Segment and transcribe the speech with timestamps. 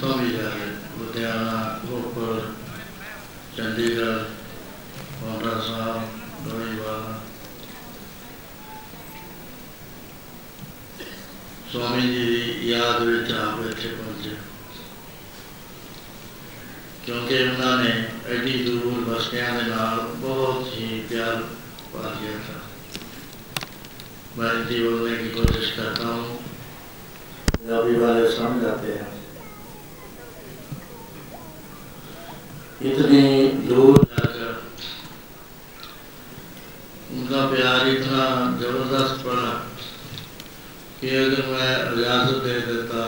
[0.00, 0.66] ਤੋਂ ਵੀ ਜ਼ਿਆਦਾ
[0.98, 2.40] ਲੁਧਿਆਣਾ ਰੋਪੜ
[3.56, 4.24] ਚੰਡੀਗੜ੍ਹ
[5.20, 7.18] ਪੌਂਟਾ ਸਾਹਿਬ ਲੋਹੀਵਾਲਾ
[11.72, 14.30] स्वामी जी ਦੀ ਯਾਦ ਵਿੱਚ ਆਪ ਇੱਥੇ ਪਹੁੰਚੇ
[17.06, 17.92] ਕਿਉਂਕਿ ਉਹਨਾਂ ਨੇ
[18.28, 21.42] ਐਡੀ ਦੂਰ ਬਸਤਿਆਂ ਦੇ ਨਾਲ ਬਹੁਤ ਹੀ प्यार
[21.92, 22.58] पा लिया था
[24.36, 26.43] मैं हिंदी बोलने की कोशिश करता हूँ
[27.65, 29.13] पंजाबी वाले समझ जाते हैं।
[32.85, 33.21] इतनी
[33.65, 34.51] दूर जाकर
[37.11, 38.25] उनका प्यार इतना
[38.61, 39.49] ज़बरदस्त पड़ा
[40.99, 43.07] कि अगर मैं इजाज़त दे देता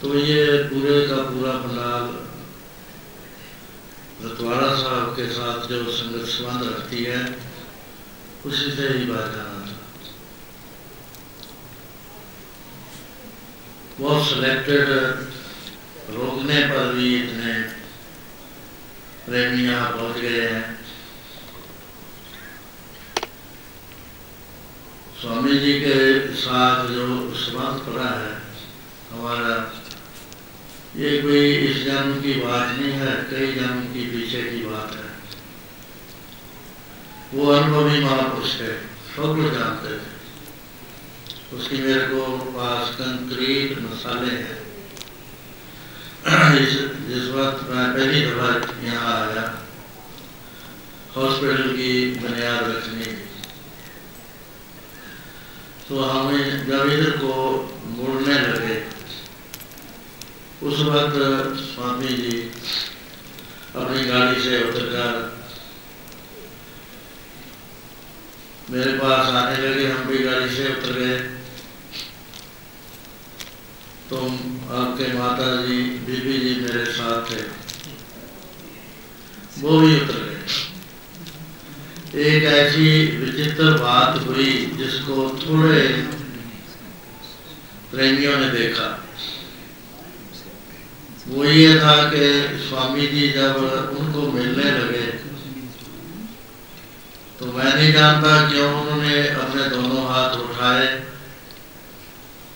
[0.00, 2.10] तो ये पूरे का पूरा पंडाल
[4.24, 7.22] रतवाड़ा साहब के साथ जो संगत संबंध रखती है,
[8.46, 9.34] उसी से ही बात
[14.00, 14.88] था बहुत सिलेक्टेड
[16.16, 17.52] रोकने पर भी इतने
[19.26, 20.78] प्रेमी यहाँ पहुँच गए हैं।
[25.20, 28.42] स्वामी जी के साथ जो संबंध पड़ा है,
[29.12, 29.72] हमारा,
[30.96, 35.10] ये कोई इस जन्म की बात नहीं है, कई जन्म की पीछे की बात है।
[37.34, 40.19] वो अनुभवी महापुरुष है सब लोग जानते थे।
[41.52, 44.58] उसकी मेरे को पास कंक्रीट मसाले हैं।
[46.56, 46.72] इस
[47.06, 48.50] जिस वक्त मैं पहली दफ़ा
[48.84, 49.44] यहाँ आया,
[51.16, 53.16] हॉस्पिटल की बुनियाद रखने की
[55.88, 57.34] तो हमें जब इधर को
[57.86, 58.76] मुड़ने लगे,
[60.62, 61.16] उस वक्त
[61.64, 62.38] स्वामी जी
[63.74, 65.10] अपनी गाड़ी से उतरकर
[68.70, 71.18] मेरे पास आने लगे, हम भी गाड़ी से उतर गए।
[74.10, 74.30] तुम
[74.74, 75.76] आपके माता जी
[76.06, 77.42] बीबी जी मेरे साथ थे।
[79.58, 80.40] वो भी उतर गए।
[82.22, 85.82] एक ऐसी विचित्र बात हुई जिसको थोड़े
[87.90, 88.88] प्रेमियों ने देखा।
[91.28, 92.24] वो ये था कि
[92.68, 93.54] स्वामी जी जब
[93.98, 95.06] उनको मिलने लगे
[97.38, 100.88] तो मैं नहीं जानता क्यों उन्होंने अपने दोनों हाथ उठाए।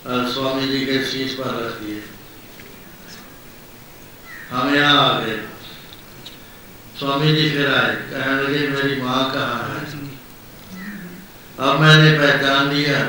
[0.05, 2.03] स्वामी जी के शीश पर रख दिए
[4.51, 5.37] हम यहाँ आ गए।
[6.99, 9.79] स्वामी जी फिर आए, कहने लगे, मेरी माँ कहाँ है?
[11.59, 12.99] अब मैंने पहचान लिया।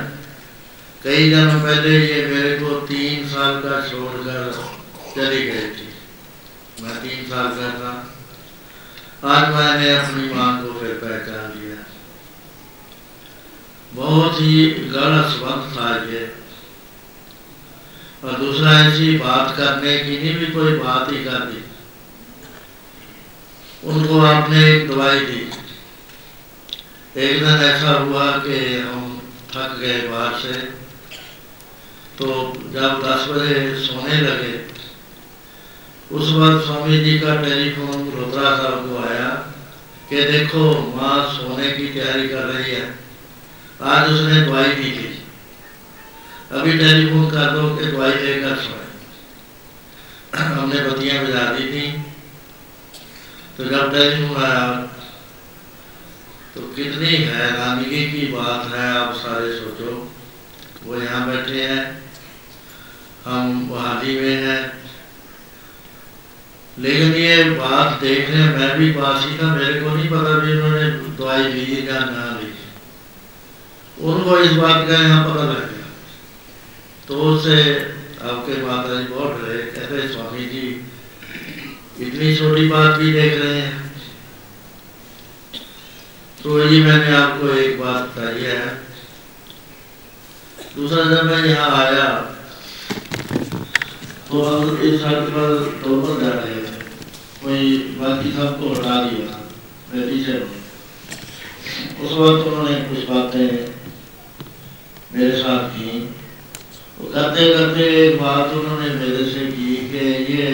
[1.04, 4.52] कई जन्म पहले ये मेरे को तीन साल का छोड़कर
[5.16, 5.88] चली गई थी।
[6.82, 7.92] मैं तीन साल का था।
[9.34, 11.84] आज मैंने अपनी माँ को फिर पहचान लिया।
[13.92, 16.35] बहुत ही गलत संबंध था ये।
[18.26, 21.64] और दूसरा ऐसी बात करने की नहीं भी कोई बात ही कर दी।
[23.84, 25.50] उनको आपने एक दवाई दी।
[27.16, 29.22] एक दिन ऐसा हुआ कि हम
[29.54, 30.52] थक गए बाहर से।
[32.18, 34.66] तो जब दस बजे सोने लगे,
[36.12, 39.54] उस वक्त स्वामी जी का टेलीफोन रुद्रा साहब को आया
[40.10, 42.98] कि देखो, माँ सोने की तैयारी कर रही है।
[43.82, 45.25] आज उसने दवाई दी थी।
[46.52, 48.84] अभी टेलीफोन कर दो कि दवाई लेकर सोए
[50.34, 51.86] हमने बत्तियाँ बुझा दी थी।
[53.56, 54.66] तो जब टेलीफोन आया
[56.54, 59.90] तो कितनी हैरानगी की बात है, आप सारे सोचो।
[60.84, 61.84] वो यहाँ बैठे हैं।
[63.24, 64.62] हम वहादी में हैं।
[66.78, 71.42] लेकिन ये बात देखने मैं भी ही था, मेरे को नहीं पता भी उन्होंने दवाई
[71.44, 72.52] ली या ना ली
[74.02, 75.75] उनको इस बात का यहाँ पता लग
[77.08, 77.58] तो उससे
[78.22, 80.62] आपके माता जी बहुत डरे कहते स्वामी जी
[82.00, 83.84] इतनी छोटी बात भी देख रहे हैं।
[86.42, 88.64] तो ये मैंने आपको एक बात बताई है।
[90.76, 92.08] दूसरा, जब मैं यहाँ आया
[94.28, 95.48] तो हम इस सड़क पर
[95.84, 96.76] दो पर जा रहे थे
[97.42, 99.28] कोई बाकी सबको हटा दिया,
[99.92, 100.38] मैं पीछे
[101.96, 103.48] उस वक्त उन्होंने कुछ बातें
[105.14, 105.90] मेरे साथ की।
[106.98, 110.50] करते करते एक बात उन्होंने मेरे से की कि ये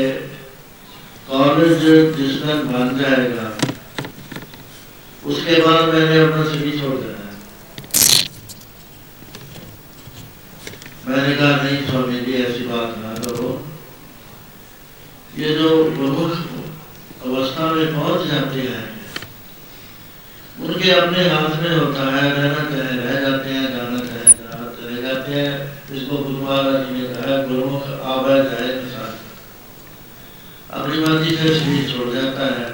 [1.29, 1.83] कॉलेज
[2.17, 3.47] जिस दिन बन जाएगा,
[5.25, 7.35] उसके बाद मैंने अपना सिटी छोड़ देना है।
[11.07, 13.51] मैंने कहा, नहीं स्वामी जी, ऐसी बात ना करो।
[15.39, 16.31] ये जो प्रमुख
[17.27, 18.89] अवस्था में पहुँच जाते हैं,
[20.63, 23.72] उनके अपने हाथ में होता है रहना चाहे रह जाते हैं
[25.93, 29.13] इसको गुरुवारा जी ने कहा गुरुमुख आवे जाए निशान
[30.73, 32.69] अपनी मर्ज़ी से शरीर छोड़ जाता है।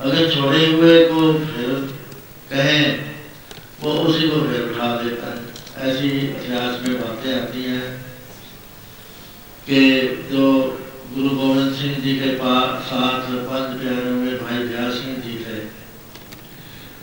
[0.00, 1.70] अगर छोड़े हुए को फिर
[2.50, 2.84] कहें,
[3.82, 5.40] वो उसी को फिर उठा देता है।
[5.88, 7.86] ऐसी इतिहास में बातें आती हैं
[9.66, 9.80] कि
[10.30, 10.44] जो
[11.14, 15.58] गुरु गोविंद सिंह जी के पास साथ पंच प्यारे में भाई व्यास सिंह जी थे।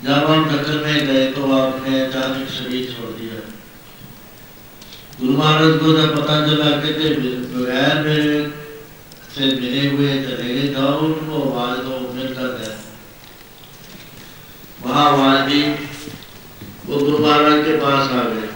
[0.04, 3.25] जब हम दखन में गए तो आपने अचानक शरीर छोड़ दिया
[5.36, 6.90] महाराज को जब पता चला कि
[7.54, 8.38] बगैर मेरे
[9.34, 12.74] से मिले हुए चले गए, जाओ उनको आवाज़ दो गए
[14.84, 15.60] वहाँ आवाज़ दी
[16.86, 18.48] वो गुरु महाराज के पास आ गए।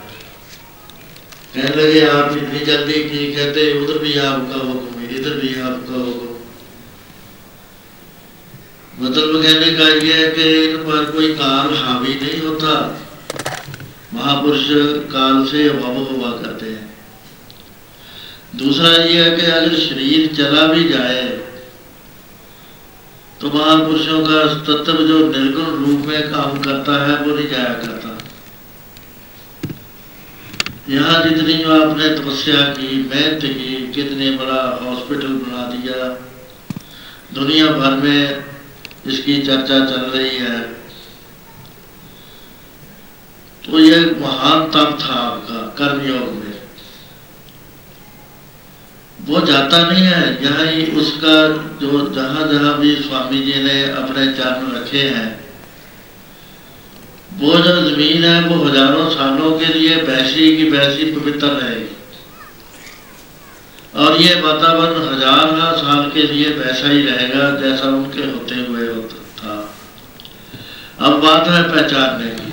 [1.54, 6.28] कहने लगे, आप इतनी जल्दी की कहते उधर भी आपका हुक्म इधर भी आपका हुक्म
[9.00, 12.72] मतलब कहने का यह है कि इन पर कोई काल हावी नहीं होता।
[14.14, 14.66] महापुरुष
[15.12, 16.49] काल से अभाव हुआ करते। हैं
[18.60, 21.22] दूसरा यह है कि अगर शरीर चला भी जाए
[23.40, 28.08] तो महापुरुषों का तत्व जो निर्गुण रूप में काम करता है, वो नहीं जाया करता।
[30.88, 36.08] यहाँ जितनी जो आपने तपस्या की, मेहनत की, कितने बड़ा हॉस्पिटल बना दिया,
[37.34, 38.44] दुनिया भर में
[39.06, 40.60] इसकी चर्चा चल रही है।
[43.64, 46.49] तो यह महान तप था आपका, कर्मयोग में।
[49.30, 51.34] वो जाता नहीं है, यहाँ ही उसका
[51.80, 55.28] जो जहाँ जहाँ भी स्वामी जी ने अपने चरण रखे हैं,
[57.38, 61.96] वो जो ज़मीन है, वो हज़ारों सालों के लिए वैसी की वैसी पवित्र रहेगी।
[63.96, 69.18] और ये वातावरण हज़ार साल के लिए वैसा ही रहेगा जैसा उनके होते हुए होता
[69.38, 69.54] था।
[71.00, 72.49] अब बात है पहचानने की।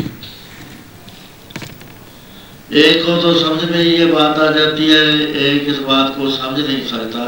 [2.70, 5.04] एक को तो समझ में ये बात आ जाती है,
[5.48, 7.26] एक इस बात को समझ नहीं सकता।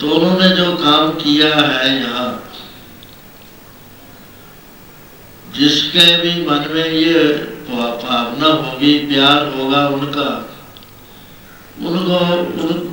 [0.00, 2.30] तो उन्होंने जो काम किया है यहाँ,
[5.56, 7.22] जिसके भी मन में ये
[7.70, 10.28] भावना होगी, प्यार होगा उनका,
[11.80, 12.18] उनको
[12.62, 12.88] उन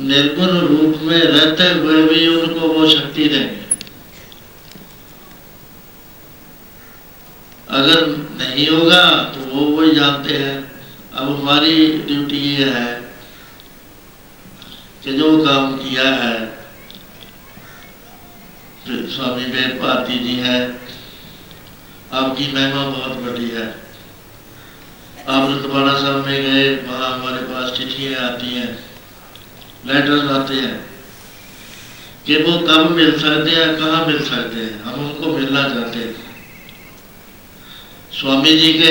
[0.00, 3.63] निर्गुण रूप में रहते हुए भी उनको वो शक्ति देंगे।
[7.74, 8.06] अगर
[8.38, 9.04] नहीं होगा
[9.34, 10.56] तो वो वही जानते हैं।
[11.12, 12.90] अब हमारी ड्यूटी ये है
[15.04, 16.36] कि जो काम किया है,
[18.86, 20.58] स्वामी वेद भारती जी है,
[22.12, 23.66] आपकी महिमा बहुत बड़ी है।
[25.26, 28.72] आप रतवाड़ा साहब में गए, वहाँ हमारे पास चिट्ठियाँ आती हैं
[29.86, 30.76] लेटर्स आते हैं,
[32.26, 36.23] कि वो कब मिल सकते हैं, कहाँ मिल सकते हैं, हम उनको मिलना चाहते हैं।
[38.14, 38.90] स्वामी जी के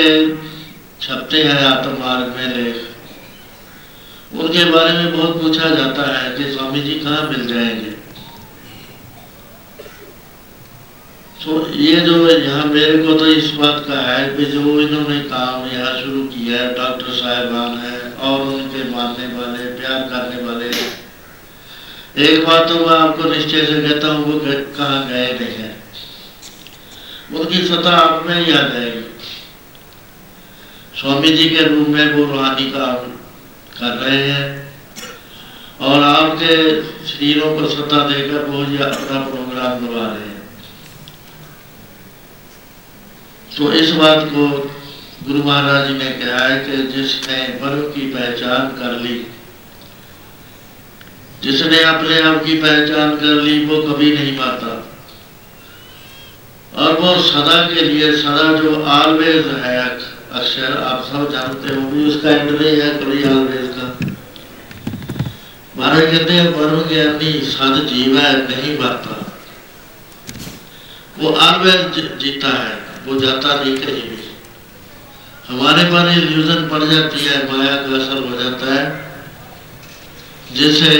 [1.02, 6.80] छपते हैं आत्म मार्ग में लेख। उनके बारे में बहुत पूछा जाता है कि स्वामी
[6.80, 7.90] जी कहाँ मिल जाएँगे।
[11.44, 15.66] तो ये जो यहाँ मेरे को तो इस बात का है कि जो इन्होंने काम
[15.68, 20.68] यहाँ शुरू किया है, डॉक्टर साहेबान है और उनके मानने वाले, प्यार करने वाले।
[22.24, 24.38] एक बात तो मैं आपको निश्चय से कहता हूँ, वो
[24.76, 25.72] कहाँ गए नहीं
[27.32, 29.02] उनकी सतह आप में ही आ जाएगी।
[31.00, 33.10] स्वामी जी के रूप में वो रूहानी काम
[33.78, 34.46] कर रहे हैं
[35.80, 36.56] और आपके
[37.06, 40.42] शरीरों को सत्ता देकर वो ये अपना प्रोग्राम करवा रहे हैं।
[43.56, 44.46] तो इस बात को
[45.26, 49.18] गुरु महाराज ने कहा है कि जिसने बल की पहचान कर ली,
[51.42, 54.80] जिसने अपने आप की पहचान कर ली, वो कभी नहीं मारता।
[56.74, 59.78] और वो सदा के लिए, सदा जो आलवेज है
[60.32, 63.86] अक्षर आप सब जानते हो भी उसका इंद्रिय है कभी आलवेज का।
[65.76, 69.20] महाराज कहते हैं परम ज्ञानी सद जीव है नहीं मरता
[71.18, 72.76] वो आलवेज जीता है,
[73.06, 74.22] वो जाता नहीं कहीं भी।
[75.48, 78.84] हमारे पर इल्यूजन पड़ जाती है, माया का असर हो जाता है।
[80.52, 80.90] जिससे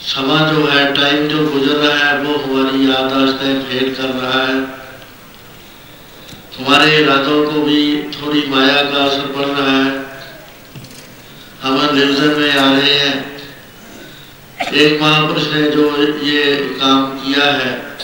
[0.00, 4.78] समा जो है टाइम जो गुजर रहा है, वो हमारी यादाश्तें फेल कर रहा है।
[6.58, 10.08] हमारे इरादों को भी थोड़ी माया का असर पड़ रहा है।
[11.62, 13.38] हम रिविजन में आ रहे हैं।
[14.72, 17.96] एक महापुरुष ने जो ये काम किया है,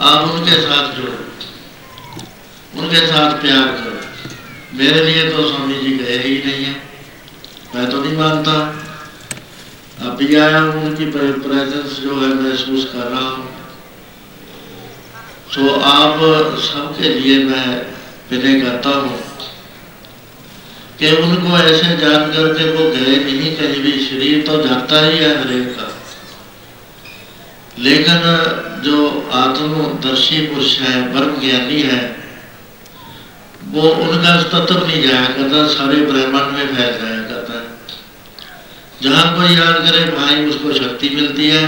[0.00, 1.18] आप उनके साथ जुड़ो।
[2.80, 3.98] उनके साथ प्यार करो।
[4.78, 6.82] मेरे लिए तो स्वामी जी गए ही नहीं है।
[7.74, 8.84] मैं तो नहीं मानता।
[10.00, 13.46] अभी आया हूँ उनकी प्रेजेंस जो है महसूस कर रहा हूँ
[15.54, 16.20] तो आप
[16.62, 17.66] सबके लिए मैं
[18.30, 19.18] विनय करता हूँ
[20.98, 25.36] कि उनको ऐसे जान करके वो गए नहीं कहीं भी शरीर तो जाता ही है
[25.38, 25.88] हरेक का
[27.78, 28.22] लेकिन
[28.82, 28.98] जो
[29.36, 32.02] आत्मदर्शी पुरुष है ब्रह्म ज्ञानी है
[33.70, 37.27] वो उनका तत्व नहीं जाया करता सारे ब्रह्मांड में फैल जाया
[39.02, 41.62] जहाँ कोई याद करे भाई उसको शक्ति मिलती है।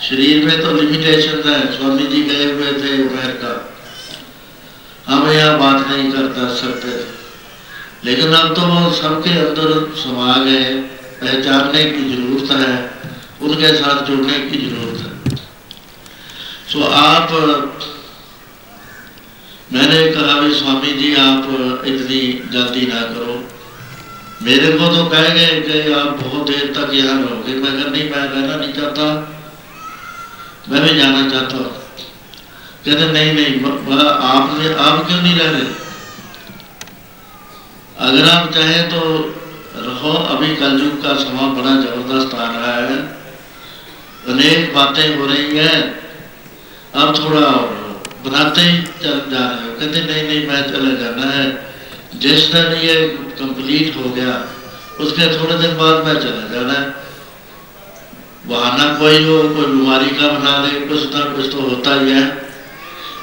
[0.00, 3.52] शरीर में तो लिमिटेशन है स्वामी जी गए हुए थे अमेरिका
[5.06, 6.92] हम यहाँ बात नहीं करता सकते
[8.04, 10.64] लेकिन अब तो वो सबके अंदर समा गए
[11.20, 12.72] पहचानने की ज़रूरत है,
[13.42, 15.36] उनके साथ जुड़ने की ज़रूरत है।
[16.72, 17.30] सो आप,
[19.72, 21.48] मैंने कहा भी स्वामी जी आप
[21.86, 22.20] इतनी
[22.52, 23.36] जल्दी ना करो।
[24.42, 28.10] मेरे को तो कह गए कि आप बहुत देर तक यहाँ रहोगे। मैं कहा, नहीं,
[28.10, 29.32] मैं रहना नहीं चाहता।
[30.68, 31.72] मैं भी जाना चाहता हूँ।
[32.84, 33.72] कहते, नहीं नहीं
[34.08, 35.86] आपने, आप क्यों नहीं रह रहे
[37.98, 39.00] अगर आप चाहें तो
[39.76, 42.98] रहो, अभी कलयुग का समय बड़ा ज़बरदस्त आ रहा है।
[44.28, 46.00] अनेक बातें हो रही हैं।
[46.94, 47.50] अब थोड़ा
[48.26, 51.65] बनाते ही जा रहे हो। कहते, नहीं नहीं, मैं चले जाना है।
[52.16, 52.94] जिस दिन ये
[53.38, 54.34] कंप्लीट हो गया।
[55.00, 56.84] उसके थोड़े दिन बाद मैं चले जाना। है
[58.46, 62.24] बहाना कोई हो, कोई बीमारी का बना दे, कुछ ना कुछ तो होता ही है।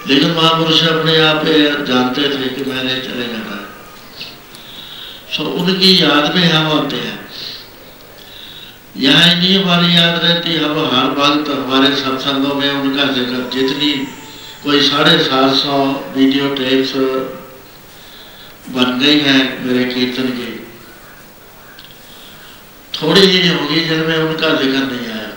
[0.07, 1.45] लेकिन महापुरुष अपने आप
[1.87, 3.61] जानते थे कि मैंने चले जाना। है
[5.33, 7.19] सो उनकी याद में हम होते हैं।
[8.97, 13.93] यहाँ इतनी हमारी याद रहती हम हर वक्त हमारे सत्संगों में उनका ज़िक्र, जितनी
[14.63, 15.77] कोई साढ़े सात सौ
[16.15, 16.91] वीडियो टेप्स
[18.69, 20.51] बन गई है मेरे कीर्तन की।
[23.01, 25.31] थोड़ी ही होगी जिनमें उनका ज़िक्र नहीं आया।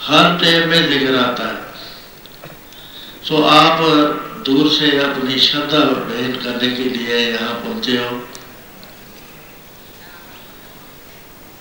[0.00, 1.64] हर टेप में ज़िक्र आता है।
[3.24, 3.80] सो आप
[4.46, 8.20] दूर से अपनी श्रद्धा भेंट करने के लिए यहाँ पहुँचे हो।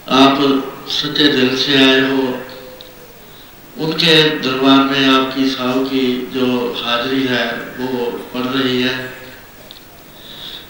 [0.08, 0.38] आप
[0.90, 2.42] सच्चे दिल से आए हो।
[3.78, 7.46] उनके दरबार में आपकी साहु की जो हाजिरी है,
[7.80, 9.15] वो पड़ रही है।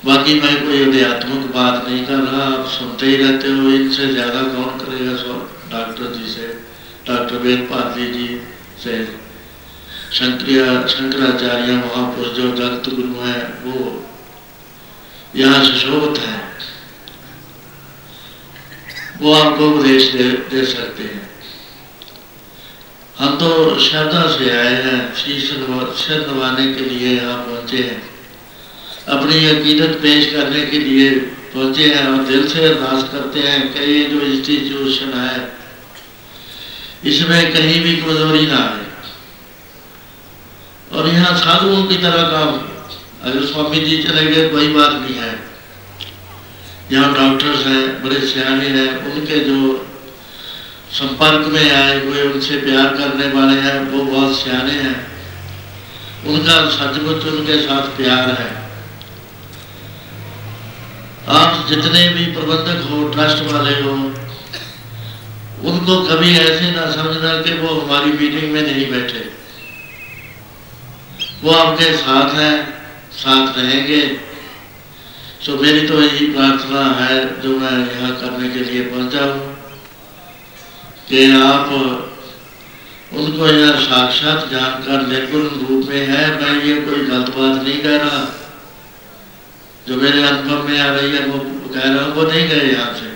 [0.06, 4.42] बाकी मैं कोई अध्यात्मक बात नहीं कर रहा आप सुनते ही रहते हो इनसे ज़्यादा
[4.56, 5.38] कौन करेगा सो
[5.72, 6.48] डॉक्टर जी से
[7.08, 8.28] डॉक्टर वेद पात्री जी
[8.84, 9.04] से
[10.14, 13.80] शंकराचार्य महापुरुष जो जगत गुरु हैं वो
[15.36, 16.44] यहाँ सुशोभित हैं।
[19.22, 21.30] वो आपको उपदेश दे, दे सकते हैं।
[23.18, 28.02] हम तो श्रद्धा से आए हैं शीश नवाने के लिए यहाँ पहुँचे हैं।
[29.08, 31.10] अपनी अकीदत पेश करने के लिए
[31.54, 35.54] पहुँचे हैं और दिल से अरदास करते हैं कि ये जो इंस्टीट्यूशन है,
[37.06, 38.86] इसमें कहीं भी कमज़ोरी ना आए।
[40.92, 42.50] और यहाँ साधुओं की तरह काम।
[43.24, 45.40] अगर स्वामी जी चले गए, कोई बात नहीं है।
[46.92, 49.88] यहाँ डॉक्टर्स हैं, बड़े सियाने हैं, उनके जो
[50.92, 55.08] संपर्क में आए हुए, उनसे प्यार करने वाले हैं, वो बहुत सियाने हैं।
[56.26, 58.65] उनका सचमुच उनके साथ प्यार है।
[61.28, 63.92] आप जितने भी प्रबंधक हो, ट्रस्ट वाले हो,
[65.70, 69.30] उनको कभी ऐसे ना समझना कि वो हमारी मीटिंग में नहीं बैठे।
[71.44, 74.02] वो आपके साथ हैं, साथ रहेंगे।
[75.46, 79.58] तो मेरी तो यही प्रार्थना है, जो मैं यहाँ करने के लिए पहुँचा हूँ,
[81.10, 81.70] कि आप
[83.14, 87.98] उनको यह साक्षात जानकर निर्गुण रूप में है। मैं ये कोई गलत बात नहीं कह
[87.98, 88.45] रहा।
[89.88, 91.40] जो मेरे अनुभव में आ रही है, वो
[91.74, 93.14] कह रहा हूँ, वो नहीं गए यहाँ से।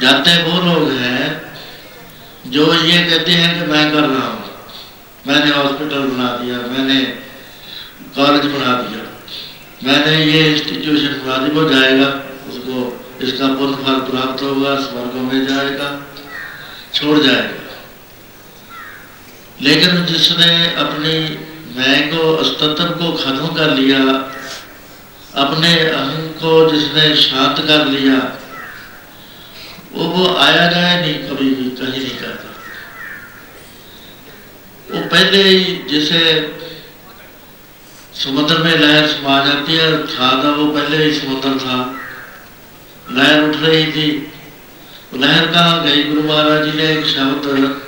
[0.00, 1.26] जाते वो लोग हैं
[2.46, 4.44] जो ये कहते हैं कि मैं कर रहा हूँ।
[5.26, 7.00] मैंने हॉस्पिटल बना दिया, मैंने
[8.16, 9.02] कॉलेज बना दिया।
[9.84, 12.06] मैंने ये इंस्टीट्यूशन बना दी, वो जाएगा,
[12.48, 12.76] उसको
[13.26, 15.88] इसका पुण्य फल प्राप्त होगा, स्वर्गों में जाएगा,
[16.94, 17.76] छोड़ जाएगा।
[19.60, 21.14] लेकिन जिसने अपनी
[21.78, 23.98] मैं को अस्तित्व को खत्म कर लिया,
[25.34, 28.14] अपने अहम को जिसने शांत कर लिया,
[29.92, 32.48] वो वो आया जाए नहीं, कभी भी कहीं नहीं करता।
[34.90, 36.20] वो पहले ही जैसे
[38.14, 41.76] समुद्र में लहर समा जाती है, था था, वो पहले ही समुद्र था।
[43.10, 44.32] लहर उठ रही थी।
[45.14, 46.02] लहर कहाँ गई?
[46.02, 47.80] गुरु महाराज जी ने एक शब्द,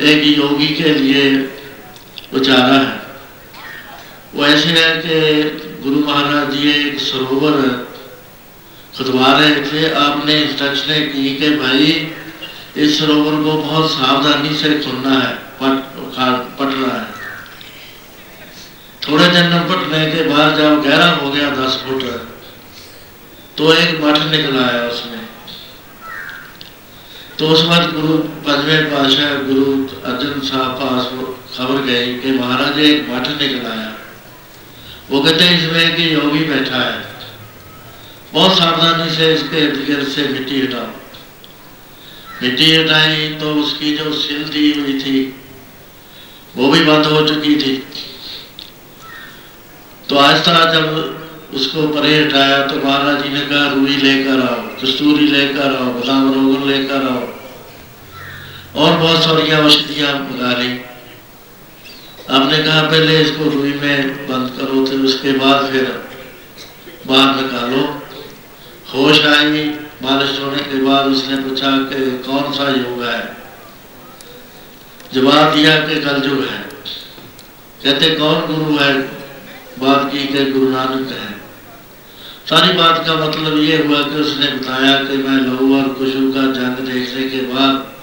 [0.00, 1.50] एक योगी के लिए
[2.34, 3.07] उचारा है।
[4.38, 5.14] वो ऐसे है कि
[5.82, 7.54] गुरु महाराज जी एक सरोवर
[8.96, 11.86] खुदवा रहे थे। आपने इंस्ट्रक्शन की कि भाई,
[12.76, 17.08] इस सरोवर को बहुत सावधानी से खुलना है, पट रहा है।
[19.02, 22.02] थोड़े दिन पटने के बाद जब गहरा हो गया दस फुट
[23.58, 25.28] तो एक मठ निकल आया उसमें।
[27.38, 29.70] तो उस वक्त गुरु पंजवें पाशाह गुरु
[30.06, 31.12] अर्जन साहब पास
[31.56, 33.94] खबर गई कि महाराज एक मठ निकल आया
[35.10, 37.06] वो कहते हैं, इसमें एक योगी बैठा है।
[38.32, 40.88] बहुत सावधानी से इसके इर्द गिर्द से मिट्टी हटाओ।
[42.42, 45.20] मिट्टी हटाई तो उसकी जो सिल दी हुई थी,
[46.56, 47.72] वो भी बंद हो चुकी थी।
[50.08, 55.26] तो आहिस्ता जब उसको परे हटाया तो महाराज जी ने कहा रूई लेकर आओ, कस्तूरी
[55.28, 57.26] लेकर आओ गुलाम रोगन लेकर आओ।
[58.76, 60.68] और बहुत सारी औषधियाँ मंगा ली।
[62.30, 66.04] आपने कहा, पहले इसको रुई में बंद करो तो उसके बाद फिर
[67.06, 68.02] बाहर निकालो।
[68.94, 73.36] होश आई मालिश होने के बाद उसने पूछा कि कौन सा योग है?
[75.14, 76.58] जवाब दिया कि कलयुग है।
[77.84, 78.92] कहते, कौन गुरु है?
[79.78, 81.28] बात की के गुरु नानक है।
[82.50, 86.40] सारी बात का मतलब ये हुआ कि उसने बताया कि मैं लहू और खुशबू का
[86.40, 87.97] जंग देखने के बाद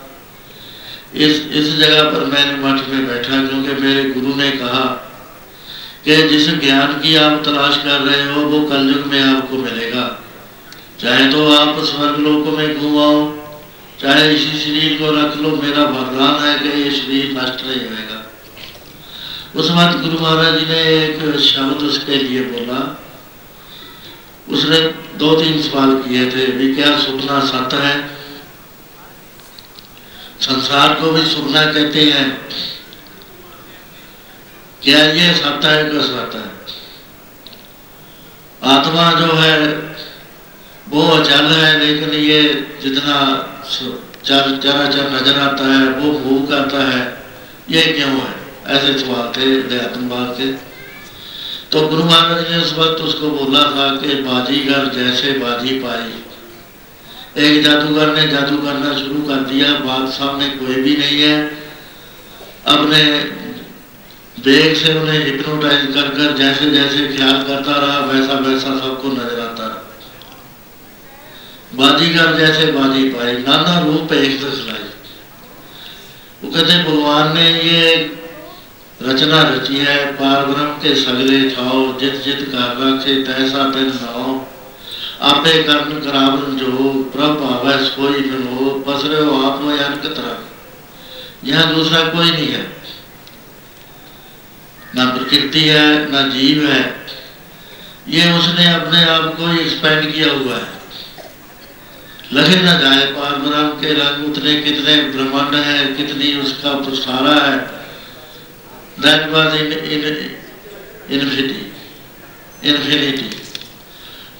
[1.16, 4.84] इस इस जगह पर मैंने मठ में बैठा, क्योंकि मेरे गुरु ने कहा
[6.06, 10.04] कि जिस ज्ञान की आप तलाश कर रहे हो, वो कलयुग में आपको मिलेगा।
[11.00, 13.24] चाहे तो आप स्वर्ग लोकों में घुमाओ
[14.02, 18.22] चाहे इसी शरीर को रख लो, मेरा वरदान है कि ये शरीर नष्ट नहीं होगा
[19.56, 22.80] उस वक्त गुरु महाराज जी ने एक शब्द उसके लिए बोला।
[24.48, 24.80] उसने
[25.18, 28.15] दो तीन सवाल किए थे, भी क्या सुपना सत्य है?
[30.46, 32.48] संसार को भी सुनना कहते हैं।
[34.84, 36.52] क्या ये सत्य है क्या सत्य है?
[38.64, 39.60] आत्मा जो है,
[40.90, 42.42] वो अचल है, लेकिन ये
[42.84, 43.18] जितना
[44.26, 47.24] चर चरा चर नज़र आता है, वो भूख आता है,
[47.70, 48.34] ये क्यों है?
[48.68, 50.52] ऐसे सवाल थे अध्यात्मवाद के।
[51.72, 56.25] तो गुरु महाराज ने उस वक्त उसको बोला था कि बाजीगर जैसे बाजी पाई।
[57.36, 61.38] एक जादूगर ने जादू करना शुरू कर दिया बात सामने कोई भी नहीं है।
[62.68, 63.02] अपने
[64.38, 69.40] बेग से उन्हें हिप्नोटाइज कर कर जैसे जैसे ख्याल करता रहा, वैसा वैसा सबको नज़र
[69.42, 69.82] आता रहा।
[71.76, 74.84] बाजीगर जैसे बाजी पाई, नाना रूप एक दिखलाई
[76.44, 77.82] वो कहते, भगवान ने ये
[79.02, 84.34] रचना रची है पार ब्रह्म के सगले छाओ, जित जित कर रखे, तैसा तेन नाओ
[85.18, 92.32] जो प्रभ आवे सोई फिर हो पसरे हो आप में अनक तरह यहाँ दूसरा कोई
[92.32, 92.64] नहीं है
[94.96, 96.84] ना प्रकृति है ना जीव है
[98.10, 100.74] ये उसने अपने आप को एक्सपेंड किया हुआ है
[102.34, 107.58] लगे ना जाए पार ब्रह्म के रंग उतने कितने ब्रह्मांड है कितनी उसका प्रसारा है
[109.56, 110.06] इन इन
[111.12, 113.45] इन्फिनिटी इन्फिनिटी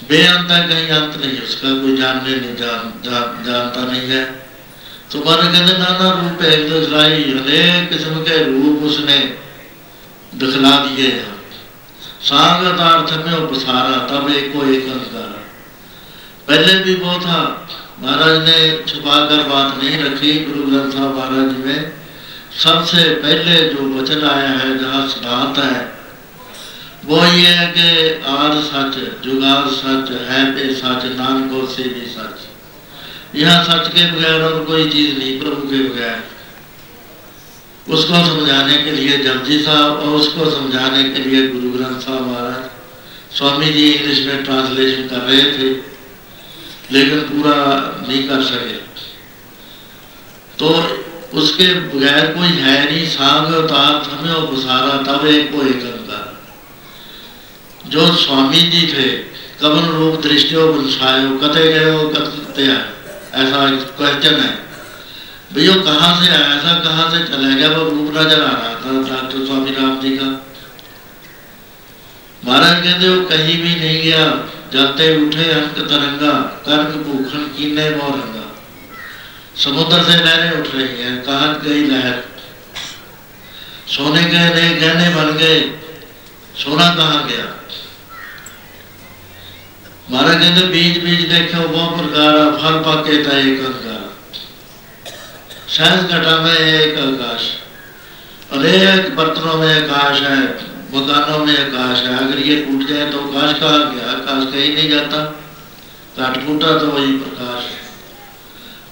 [0.10, 4.24] बेअंत है कहीं अंत नहीं उसका कोई जानने नहीं जान, जान जानता नहीं है।
[5.12, 9.18] तो मारे कहते नाना रूप एक दिखलाई अनेक किस्म के रूप उसने
[10.36, 11.34] दिखला दिए हैं।
[12.22, 15.34] सांगत अर्थ में उपसारा तब एक को एक अंधकार।
[16.48, 17.42] पहले भी वो था
[18.02, 21.92] महाराज ने छुपा कर बात नहीं रखी गुरु ग्रंथ साहब महाराज में।
[22.64, 25.95] सबसे पहले जो वचन आया है जहाँ सिद्धांत है
[27.08, 27.88] वो ये है कि
[28.28, 32.38] आर सच, जुगार सच, है पे सच, नानको से भी सच।
[33.36, 36.24] यह सच के बगैर और कोई चीज़ नहीं, प्रभु के बगैर।
[37.94, 42.64] उसको समझाने के लिए जपजी साहब और उसको समझाने के लिए गुरु ग्रंथ साहब महाराज,
[43.38, 45.70] स्वामी जी इंग्लिश में ट्रांसलेशन कर रहे थे,
[46.92, 47.56] लेकिन पूरा
[48.08, 48.74] नहीं कर सके।
[50.58, 50.68] तो
[51.34, 55.82] उसके बगैर कोई है नहीं, सांग उतार थमे और गुसारा तब एक को एक
[57.86, 59.08] जो स्वामी जी थे
[59.62, 62.64] कवन रूप दृष्टियों बुलछायो कते गए हो कते
[63.36, 63.60] ऐसा
[63.98, 64.54] क्वेश्चन है।
[65.54, 66.56] भैया कहाँ से आया?
[66.56, 67.70] ऐसा कहाँ से चला गया?
[67.70, 70.30] वो रूप नज़र आ रहा था। डॉक्टर स्वामी राम जी का
[72.44, 74.26] महाराज कहते, वो कहीं भी नहीं गया।
[74.74, 76.34] जाते उठे अंक तरंगा,
[76.66, 78.44] कर्क भूखन कीने मोरंगा
[79.56, 82.24] समुद्र से लहरें उठ रही हैं। कहा गई लहर।
[83.88, 84.40] सोने के
[84.76, 85.60] गहने बन गए।
[86.58, 87.46] सोना कहा गया?
[90.12, 94.04] महाराज कहते बीज बीज देखो, वो प्रकार फल पाके था, एक अंकार
[95.70, 97.42] सहज घटा में एक आकाश।
[98.52, 100.42] अनेक बर्तनों में आकाश है,
[100.94, 104.12] मकानों में आकाश है। अगर ये टूट जाए तो आकाश कहा गया?
[104.12, 105.24] आकाश कहीं नहीं जाता।
[106.18, 107.64] काट फूटा तो वही प्रकाश।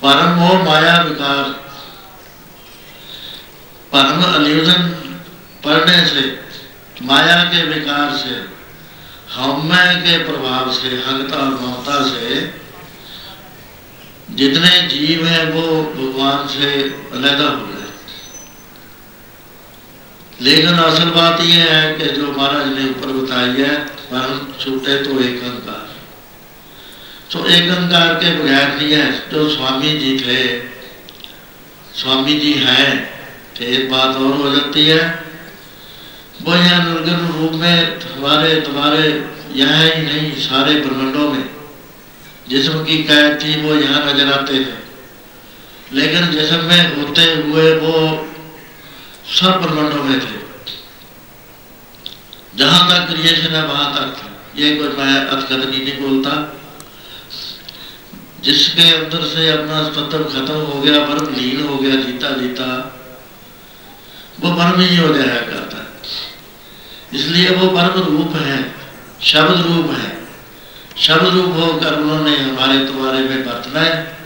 [0.03, 1.43] परम मोह माया विकार।
[3.93, 4.89] परम अल्यूजन
[5.63, 6.42] पढ़ने से
[7.03, 8.35] माया के विकार से
[9.33, 12.41] हमें के प्रभाव से हकता और ममता से,
[14.31, 16.69] जितने जीव हैं वो भगवान से
[17.13, 17.71] अलहदा हो गए।
[20.41, 23.75] लेकिन असल बात यह है कि जो महाराज ने ऊपर बताई है
[24.07, 25.91] परम छूटे तो एक अंकार।
[27.31, 30.59] तो एक अंकार के बगैर नहीं है, जो स्वामी जी थे,
[31.93, 32.89] स्वामी जी हैं
[33.57, 35.22] तो एक बात और हो जाती है
[36.35, 39.03] वो यहाँ निर्गुण रूप में हमारे तुम्हारे
[39.55, 41.49] यहाँ ही नहीं, सारे ब्रह्मंडों में।
[42.49, 44.81] जिसम की कैद थी, वो यहाँ नज़र आते थे
[45.91, 47.93] लेकिन जिसम में होते हुए वो
[49.31, 50.41] सब ब्रह्मंडों में थे।
[52.55, 56.31] जहाँ तक क्रिएशन है वहाँ तक ये कोई मैं अथकथनी नहीं बोलता।
[58.43, 62.65] जिसके अंदर से अपना स्पत्र खत्म हो गया वर्म लीन हो गया, जीता जीता,
[64.39, 65.52] वो वर्म ही हो है
[67.15, 68.75] इसलिए वो परम रूप है,
[69.21, 70.17] शब्द रूप है।
[70.97, 74.17] शब्द रूप होकर उन्होंने हमारे तुम्हारे में बरतना है।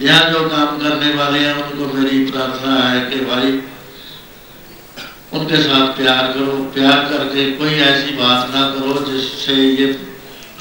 [0.00, 3.62] यहाँ जो काम करने वाले हैं, उनको मेरी प्रार्थना है कि भाई,
[5.32, 10.08] उनके साथ प्यार करो। प्यार करके कोई ऐसी बात ना करो जिससे ये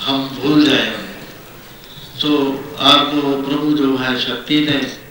[0.01, 0.93] हम भूल जाए।
[2.21, 5.05] तो आपको प्रभु जो है, शक्ति ने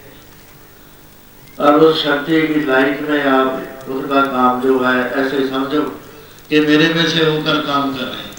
[1.65, 6.01] और उस शक्ति की लाइफ में आप, उनका काम जो है, ऐसे समझो।
[6.49, 8.33] कि मेरे में से होकर काम कर रहे हैं।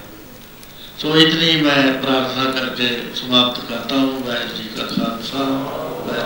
[1.02, 5.44] तो इतनी मैं प्रार्थना करके समाप्त करता हूँ वह जी का खालसा
[6.08, 6.22] वह